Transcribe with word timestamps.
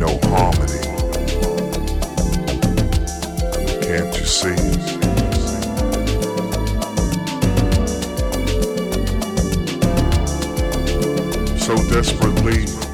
no 0.00 0.18
harmony. 0.30 0.80
Can't 3.82 4.18
you 4.18 4.24
see? 4.24 4.56
So 11.58 11.76
desperately 11.90 12.89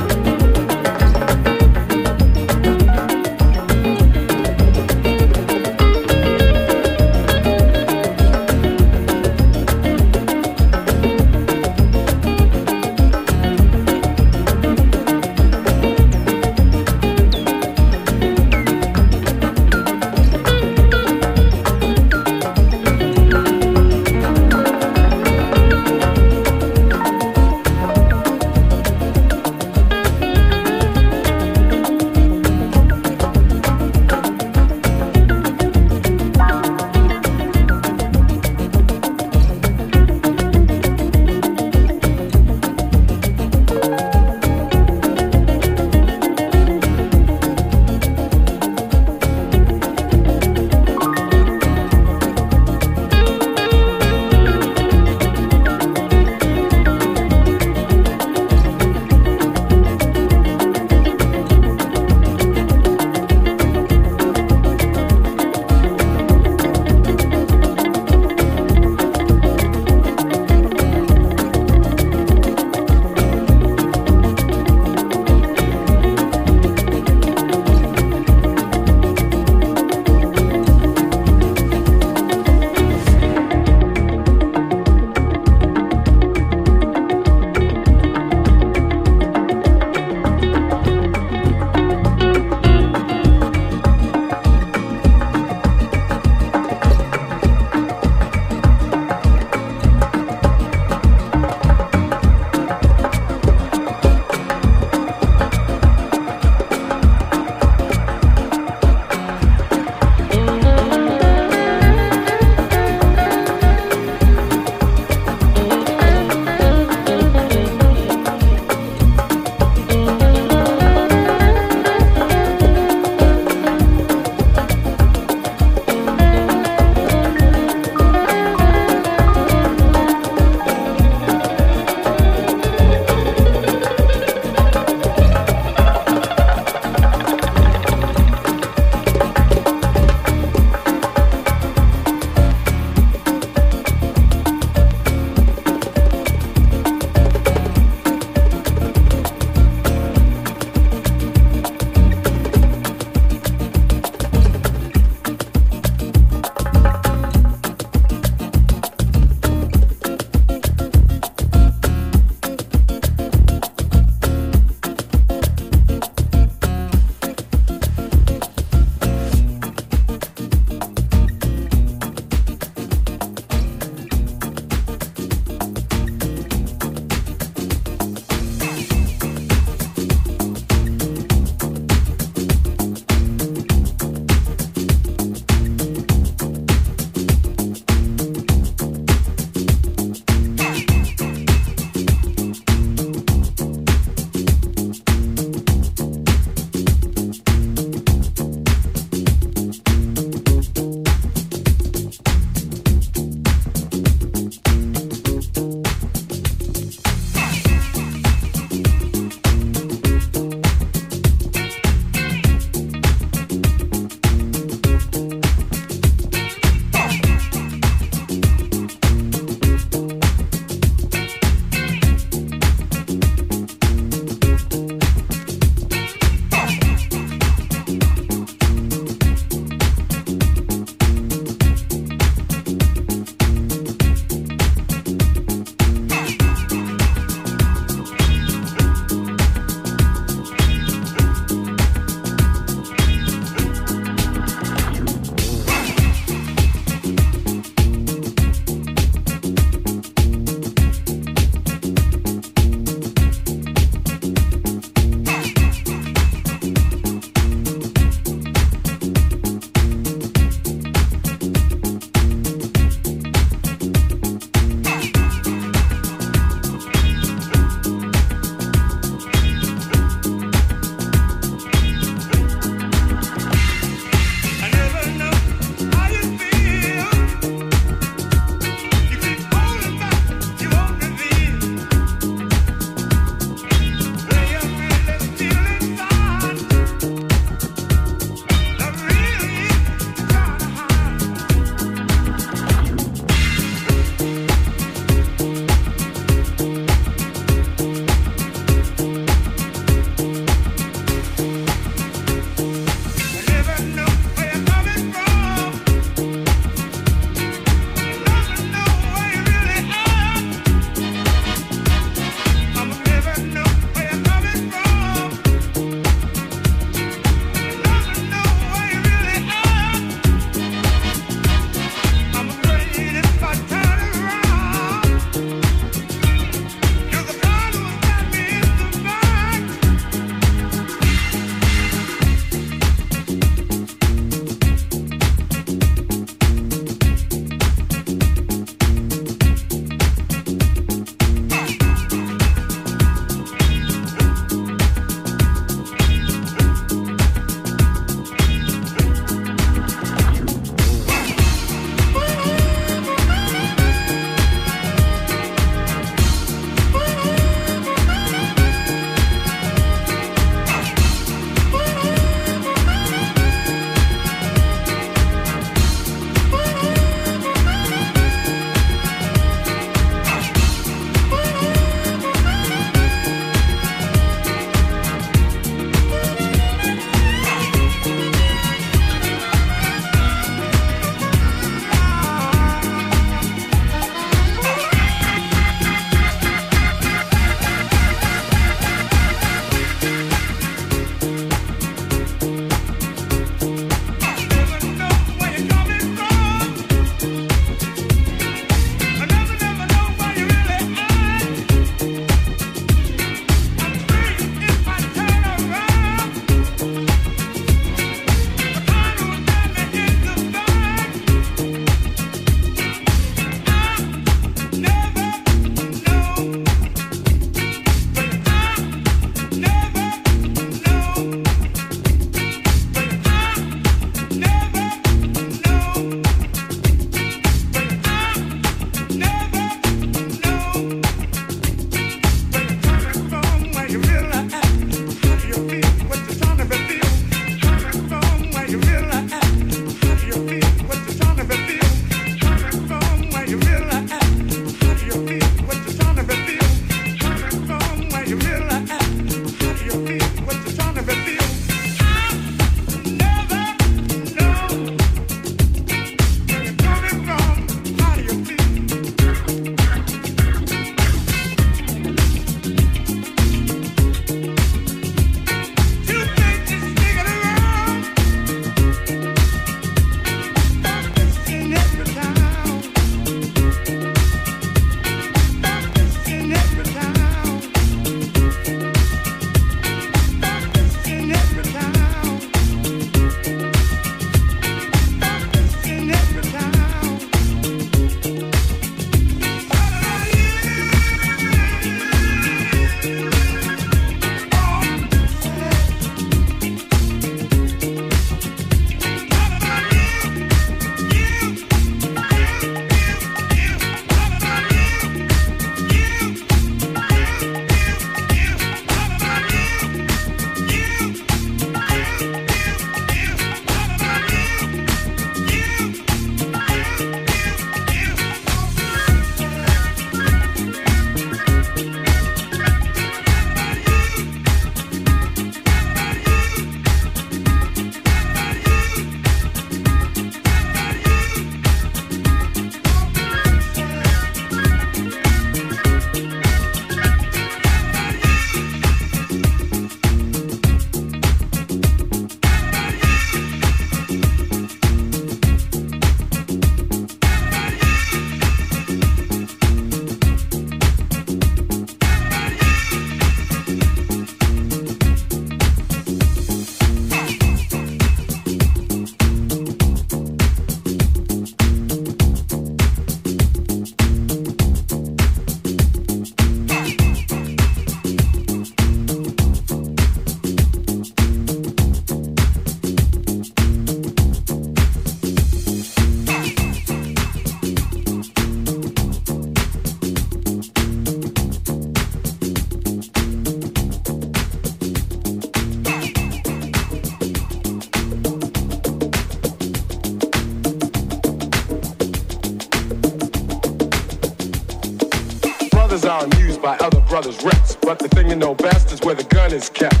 by 596.64 596.78
other 596.78 597.00
brothers' 597.02 597.44
reps. 597.44 597.76
But 597.76 597.98
the 597.98 598.08
thing 598.08 598.30
you 598.30 598.36
know 598.36 598.54
best 598.54 598.90
is 598.90 599.00
where 599.02 599.14
the 599.14 599.24
gun 599.24 599.52
is 599.52 599.68
kept. 599.68 600.00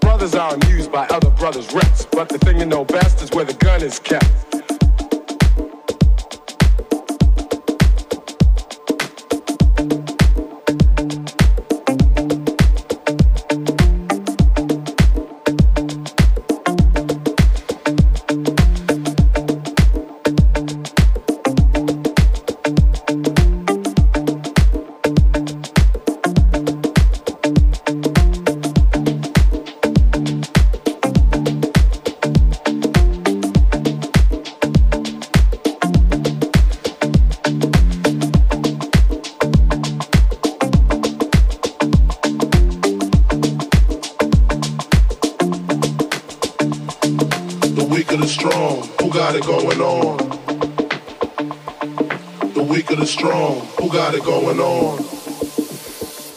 Brothers 0.00 0.34
are 0.34 0.54
amused 0.54 0.90
by 0.90 1.06
other 1.08 1.28
brothers' 1.28 1.74
reps. 1.74 2.06
But 2.06 2.30
the 2.30 2.38
thing 2.38 2.58
you 2.58 2.64
know 2.64 2.86
best 2.86 3.20
is 3.20 3.30
where 3.32 3.44
the 3.44 3.52
gun 3.52 3.82
is 3.82 3.98
kept. 3.98 4.25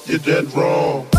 You're 0.07 0.17
dead 0.17 0.51
wrong. 0.55 1.18